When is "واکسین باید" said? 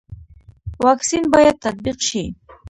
0.85-1.55